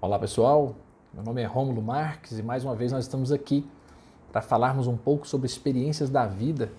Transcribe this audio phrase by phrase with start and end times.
[0.00, 0.76] Olá pessoal,
[1.12, 3.68] meu nome é Rômulo Marques e mais uma vez nós estamos aqui
[4.30, 6.70] para falarmos um pouco sobre experiências da vida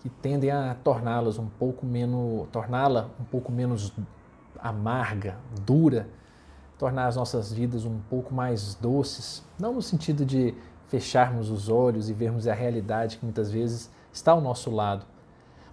[0.00, 3.92] que tendem a torná-las um pouco menos, torná-la um pouco menos
[4.58, 6.08] amarga, dura,
[6.78, 10.54] tornar as nossas vidas um pouco mais doces, não no sentido de
[10.88, 15.04] fecharmos os olhos e vermos a realidade que muitas vezes está ao nosso lado,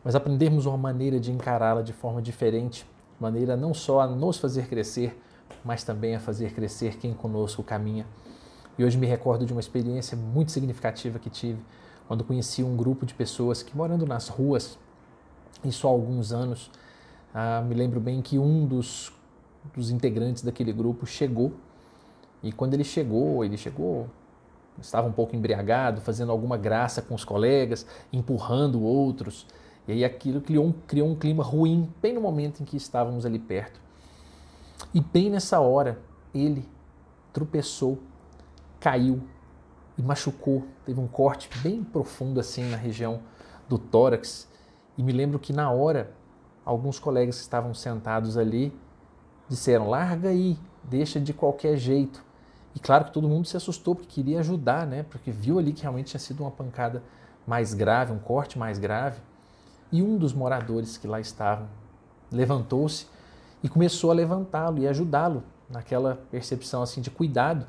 [0.03, 2.85] mas aprendermos uma maneira de encará-la de forma diferente,
[3.17, 5.17] maneira não só a nos fazer crescer,
[5.63, 8.05] mas também a fazer crescer quem conosco caminha.
[8.77, 11.59] E hoje me recordo de uma experiência muito significativa que tive
[12.07, 14.77] quando conheci um grupo de pessoas que morando nas ruas,
[15.63, 16.69] isso há alguns anos,
[17.33, 19.13] ah, me lembro bem que um dos,
[19.73, 21.53] dos integrantes daquele grupo chegou
[22.41, 24.09] e quando ele chegou, ele chegou
[24.81, 29.45] estava um pouco embriagado, fazendo alguma graça com os colegas, empurrando outros.
[29.87, 33.25] E aí aquilo criou um, criou um clima ruim, bem no momento em que estávamos
[33.25, 33.79] ali perto.
[34.93, 35.99] E bem nessa hora,
[36.33, 36.69] ele
[37.31, 37.97] tropeçou,
[38.79, 39.23] caiu
[39.97, 40.67] e machucou.
[40.85, 43.21] Teve um corte bem profundo assim na região
[43.67, 44.47] do tórax.
[44.97, 46.13] E me lembro que na hora,
[46.63, 48.71] alguns colegas que estavam sentados ali
[49.49, 52.23] disseram: larga aí, deixa de qualquer jeito.
[52.75, 55.03] E claro que todo mundo se assustou porque queria ajudar, né?
[55.03, 57.03] Porque viu ali que realmente tinha sido uma pancada
[57.45, 59.19] mais grave, um corte mais grave.
[59.91, 61.67] E um dos moradores que lá estavam
[62.31, 63.05] levantou-se
[63.63, 67.65] e começou a levantá-lo e ajudá-lo naquela percepção assim de cuidado.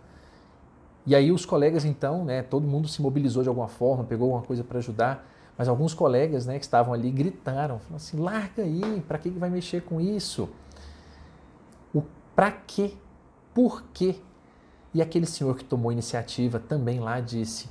[1.06, 4.42] E aí os colegas então, né, todo mundo se mobilizou de alguma forma, pegou alguma
[4.42, 9.03] coisa para ajudar, mas alguns colegas, né, que estavam ali gritaram, falaram assim: "Larga aí,
[9.06, 10.48] para que vai mexer com isso?"
[11.95, 12.03] O
[12.34, 12.95] para quê?
[13.55, 14.17] Por quê?
[14.92, 17.69] E aquele senhor que tomou iniciativa também lá disse: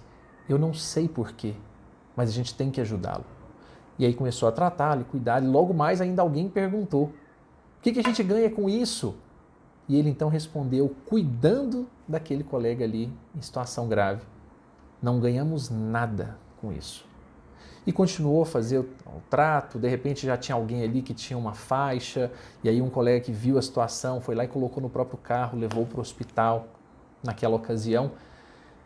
[0.47, 1.55] Eu não sei porquê,
[2.15, 3.25] mas a gente tem que ajudá-lo.
[3.97, 7.11] E aí começou a tratá-lo cuidar, e logo mais ainda alguém perguntou:
[7.83, 9.15] que, que a gente ganha com isso?
[9.89, 14.21] E ele então respondeu, cuidando daquele colega ali em situação grave:
[15.01, 17.05] Não ganhamos nada com isso.
[17.85, 19.77] E continuou a fazer o, o, trato.
[19.77, 22.31] De repente já tinha alguém ali que tinha uma faixa,
[22.63, 25.59] e aí um colega que viu a situação foi lá e colocou no próprio carro,
[25.59, 26.69] levou para o hospital
[27.21, 28.11] naquela ocasião.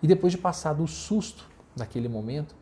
[0.01, 2.55] E depois de passado o susto daquele momento,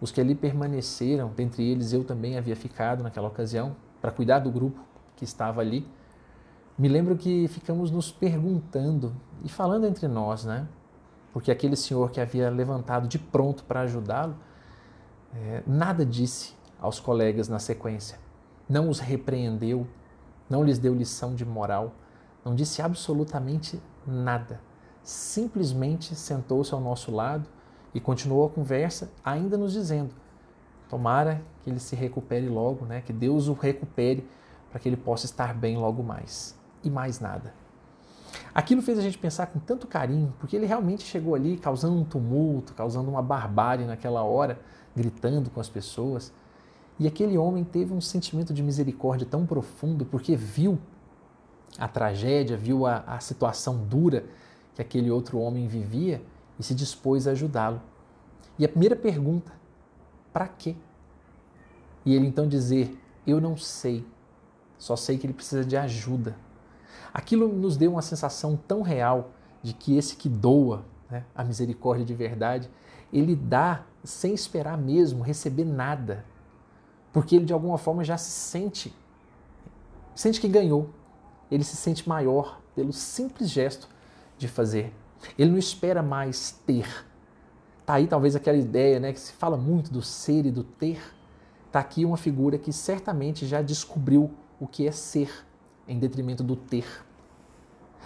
[0.00, 4.50] os que ali permaneceram, dentre eles eu também havia ficado naquela ocasião, para cuidar do
[4.50, 4.91] grupo
[5.22, 5.86] que estava ali,
[6.76, 10.66] me lembro que ficamos nos perguntando e falando entre nós, né?
[11.32, 14.36] Porque aquele senhor que havia levantado de pronto para ajudá-lo,
[15.34, 18.18] é, nada disse aos colegas na sequência,
[18.68, 19.86] não os repreendeu,
[20.50, 21.92] não lhes deu lição de moral,
[22.44, 24.60] não disse absolutamente nada
[25.02, 27.48] simplesmente sentou-se ao nosso lado
[27.94, 30.14] e continuou a conversa, ainda nos dizendo:
[30.88, 33.02] Tomara que ele se recupere logo, né?
[33.02, 34.26] que Deus o recupere
[34.72, 36.58] para que ele possa estar bem logo mais.
[36.82, 37.54] E mais nada.
[38.54, 42.04] Aquilo fez a gente pensar com tanto carinho, porque ele realmente chegou ali causando um
[42.04, 44.58] tumulto, causando uma barbárie naquela hora,
[44.96, 46.32] gritando com as pessoas.
[46.98, 50.78] E aquele homem teve um sentimento de misericórdia tão profundo, porque viu
[51.78, 54.24] a tragédia, viu a, a situação dura
[54.74, 56.22] que aquele outro homem vivia
[56.58, 57.80] e se dispôs a ajudá-lo.
[58.58, 59.52] E a primeira pergunta,
[60.32, 60.74] para quê?
[62.04, 64.04] E ele então dizer, eu não sei,
[64.82, 66.34] só sei que ele precisa de ajuda.
[67.14, 69.30] Aquilo nos deu uma sensação tão real
[69.62, 72.68] de que esse que doa né, a misericórdia de verdade,
[73.12, 76.24] ele dá sem esperar mesmo receber nada,
[77.12, 78.92] porque ele de alguma forma já se sente,
[80.16, 80.90] sente que ganhou,
[81.48, 83.88] ele se sente maior pelo simples gesto
[84.36, 84.92] de fazer.
[85.38, 87.06] Ele não espera mais ter.
[87.86, 91.00] Tá aí talvez aquela ideia, né, que se fala muito do ser e do ter.
[91.70, 94.28] Tá aqui uma figura que certamente já descobriu
[94.62, 95.28] o que é ser
[95.88, 96.86] em detrimento do ter.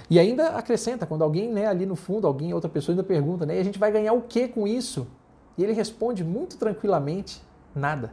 [0.08, 3.58] E ainda acrescenta, quando alguém, né, ali no fundo, alguém, outra pessoa ainda pergunta, né,
[3.58, 5.06] a gente vai ganhar o que com isso?
[5.58, 7.42] E ele responde muito tranquilamente,
[7.74, 8.10] nada.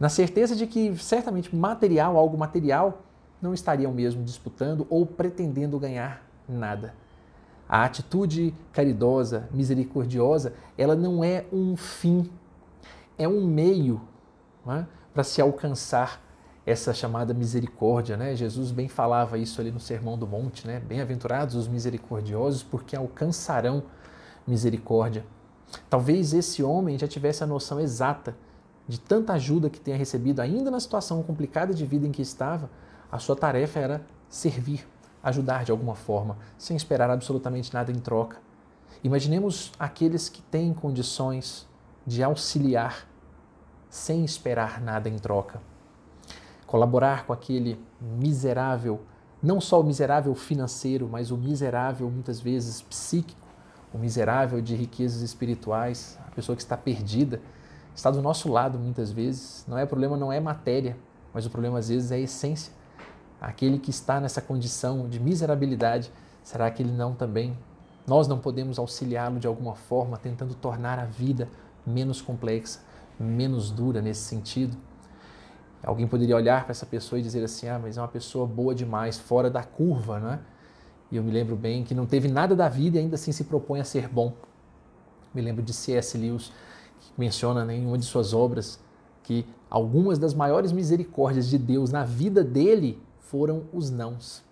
[0.00, 3.02] Na certeza de que certamente material, algo material,
[3.42, 6.94] não estariam mesmo disputando ou pretendendo ganhar nada.
[7.68, 12.30] A atitude caridosa, misericordiosa, ela não é um fim,
[13.18, 14.00] é um meio
[14.66, 14.86] é?
[15.12, 16.26] para se alcançar
[16.68, 18.16] essa chamada misericórdia.
[18.16, 18.34] Né?
[18.36, 20.80] Jesus bem falava isso ali no Sermão do Monte, né?
[20.80, 23.82] Bem-aventurados os misericordiosos, porque alcançarão
[24.46, 25.24] misericórdia.
[25.88, 28.36] Talvez esse homem já tivesse a noção exata
[28.86, 32.70] de tanta ajuda que tenha recebido, ainda na situação complicada de vida em que estava,
[33.10, 34.86] a sua tarefa era servir
[35.22, 38.38] ajudar de alguma forma, sem esperar absolutamente nada em troca.
[39.02, 41.66] Imaginemos aqueles que têm condições
[42.06, 43.06] de auxiliar
[43.90, 45.60] sem esperar nada em troca.
[46.68, 49.00] Colaborar com aquele miserável
[49.42, 53.46] não só o miserável financeiro, mas o miserável muitas vezes psíquico,
[53.92, 57.40] o miserável de riquezas espirituais, a pessoa que está perdida,
[57.94, 59.64] está do nosso lado muitas vezes.
[59.66, 60.96] Não é problema, não é matéria,
[61.32, 62.72] mas o problema às vezes é a essência.
[63.40, 66.12] Aquele que está nessa condição de miserabilidade,
[66.42, 67.56] será que ele não também?
[68.06, 71.48] Nós não podemos auxiliá-lo de alguma forma, tentando tornar a vida
[71.86, 72.80] menos complexa,
[73.18, 74.76] menos dura nesse sentido?
[75.82, 78.74] Alguém poderia olhar para essa pessoa e dizer assim: ah, mas é uma pessoa boa
[78.74, 80.40] demais, fora da curva, né?
[81.10, 83.44] E eu me lembro bem que não teve nada da vida e ainda assim se
[83.44, 84.34] propõe a ser bom.
[85.32, 86.18] Me lembro de C.S.
[86.18, 86.52] Lewis,
[87.00, 88.78] que menciona né, em uma de suas obras
[89.22, 94.42] que algumas das maiores misericórdias de Deus na vida dele foram os nãos.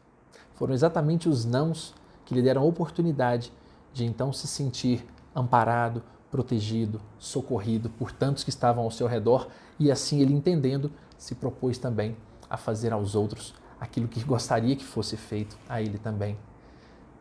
[0.55, 1.94] Foram exatamente os nãos
[2.25, 3.52] que lhe deram a oportunidade
[3.93, 9.90] de então se sentir amparado, protegido, socorrido por tantos que estavam ao seu redor e
[9.90, 12.16] assim ele entendendo se propôs também
[12.48, 16.36] a fazer aos outros aquilo que gostaria que fosse feito a ele também.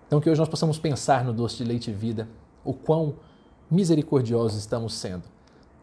[0.08, 2.28] Então que hoje nós possamos pensar no doce de leite e vida,
[2.64, 3.16] o quão
[3.70, 5.24] misericordiosos estamos sendo,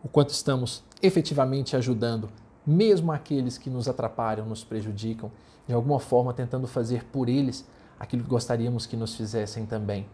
[0.03, 2.29] o quanto estamos efetivamente ajudando
[2.67, 5.31] mesmo aqueles que nos atrapalham, nos prejudicam,
[5.67, 7.67] de alguma forma tentando fazer por eles
[7.99, 10.07] aquilo que gostaríamos que nos fizessem também.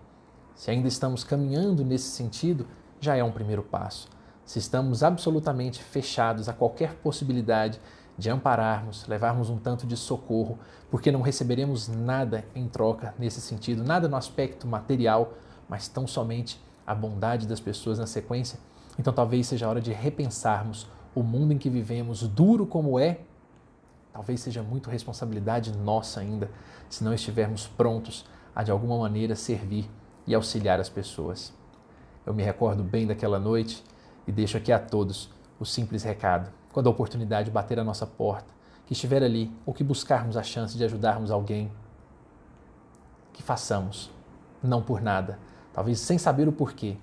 [0.55, 2.67] Se ainda estamos caminhando nesse sentido,
[3.01, 4.09] já é um primeiro passo.
[4.49, 7.79] Se estamos absolutamente fechados a qualquer possibilidade
[8.17, 10.59] de ampararmos, levarmos um tanto de socorro,
[10.91, 15.35] porque não receberemos nada em troca nesse sentido, nada no aspecto material,
[15.69, 18.59] mas tão somente a bondade das pessoas na sequência,
[18.99, 23.21] então talvez seja a hora de repensarmos o mundo em que vivemos, duro como é,
[24.15, 26.51] talvez seja muito responsabilidade nossa ainda,
[26.89, 28.25] se não estivermos prontos
[28.57, 29.91] a de alguma maneira servir
[30.27, 31.53] e auxiliar as pessoas.
[32.25, 33.85] Eu me recordo bem daquela noite
[34.29, 36.53] e deixo aqui a todos o simples recado.
[36.71, 38.53] Quando a oportunidade bater a nossa porta,
[38.87, 41.73] que estiver ali ou que buscarmos a chance de ajudarmos alguém,
[43.33, 44.11] que façamos,
[44.63, 45.39] não por nada,
[45.73, 46.99] talvez sem saber o porquê,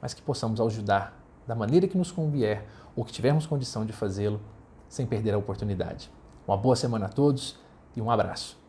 [0.00, 4.40] mas que possamos ajudar da maneira que nos convier ou que tivermos condição de fazê-lo
[4.88, 6.10] sem perder a oportunidade.
[6.46, 7.58] Uma boa semana a todos
[7.96, 8.61] e um abraço.